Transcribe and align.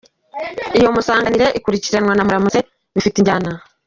Iyo 0.77 0.87
Musanganire 0.95 1.47
akurikirwa 1.57 2.11
na 2.15 2.23
Muramutse 2.27 2.59
bifite 2.95 3.15
injyana. 3.19 3.51